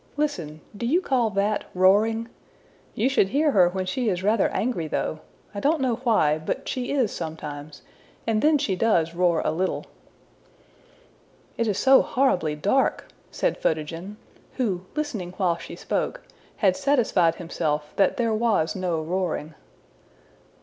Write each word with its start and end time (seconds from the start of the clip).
Listen: 0.17 0.61
do 0.75 0.87
you 0.87 0.99
call 0.99 1.29
that 1.29 1.65
roaring? 1.75 2.27
You 2.95 3.07
should 3.07 3.29
hear 3.29 3.51
her 3.51 3.69
when 3.69 3.85
she 3.85 4.09
is 4.09 4.23
rather 4.23 4.49
angry 4.49 4.87
though! 4.87 5.19
I 5.53 5.59
don't 5.59 5.79
know 5.79 5.97
why, 5.97 6.39
but 6.39 6.67
she 6.67 6.91
is 6.91 7.11
sometimes, 7.11 7.83
and 8.25 8.41
then 8.41 8.57
she 8.57 8.75
does 8.75 9.13
roar 9.13 9.41
a 9.45 9.51
little.'' 9.51 9.85
``It 11.59 11.67
is 11.67 11.77
so 11.77 12.01
horribly 12.01 12.55
dark!'' 12.55 13.09
said 13.29 13.59
Photogen, 13.59 14.17
who, 14.53 14.85
listening 14.95 15.35
while 15.37 15.57
she 15.57 15.75
spoke, 15.75 16.21
had 16.57 16.75
satisfied 16.75 17.35
himself 17.35 17.93
that 17.97 18.17
there 18.17 18.33
was 18.33 18.75
no 18.75 19.03
roaring. 19.03 19.53